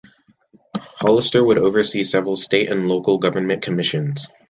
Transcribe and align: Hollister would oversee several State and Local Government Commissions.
Hollister 0.75 1.45
would 1.45 1.59
oversee 1.59 2.03
several 2.03 2.35
State 2.35 2.71
and 2.71 2.89
Local 2.89 3.19
Government 3.19 3.61
Commissions. 3.61 4.27